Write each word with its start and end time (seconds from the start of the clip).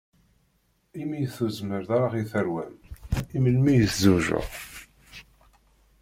Imi 1.01 1.19
ur 1.23 1.29
tezmireḍ 1.35 1.89
ara 2.03 2.09
i 2.21 2.25
terwa-m, 2.31 2.75
iwumi 3.35 3.71
i 3.77 3.85
tezweǧeḍ? 3.91 4.53